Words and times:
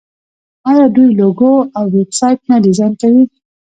آیا 0.69 0.85
دوی 0.95 1.09
لوګو 1.19 1.53
او 1.77 1.85
ویب 1.95 2.09
سایټ 2.19 2.39
نه 2.49 2.55
ډیزاین 2.65 2.93
کوي؟ 3.01 3.23